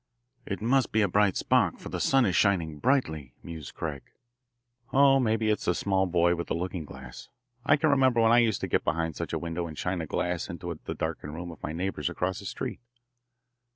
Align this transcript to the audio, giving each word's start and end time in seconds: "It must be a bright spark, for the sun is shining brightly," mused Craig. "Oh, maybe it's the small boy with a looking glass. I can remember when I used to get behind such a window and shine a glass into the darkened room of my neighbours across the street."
"It 0.47 0.63
must 0.63 0.91
be 0.91 1.03
a 1.03 1.07
bright 1.07 1.37
spark, 1.37 1.77
for 1.77 1.89
the 1.89 1.99
sun 1.99 2.25
is 2.25 2.35
shining 2.35 2.79
brightly," 2.79 3.35
mused 3.43 3.75
Craig. 3.75 4.01
"Oh, 4.91 5.19
maybe 5.19 5.51
it's 5.51 5.65
the 5.65 5.75
small 5.75 6.07
boy 6.07 6.33
with 6.35 6.49
a 6.49 6.55
looking 6.55 6.85
glass. 6.85 7.29
I 7.67 7.75
can 7.77 7.91
remember 7.91 8.19
when 8.19 8.31
I 8.31 8.39
used 8.39 8.61
to 8.61 8.67
get 8.67 8.83
behind 8.83 9.15
such 9.15 9.31
a 9.31 9.37
window 9.37 9.67
and 9.67 9.77
shine 9.77 10.01
a 10.01 10.07
glass 10.07 10.49
into 10.49 10.79
the 10.85 10.95
darkened 10.95 11.35
room 11.35 11.51
of 11.51 11.61
my 11.61 11.71
neighbours 11.71 12.09
across 12.09 12.39
the 12.39 12.45
street." 12.45 12.79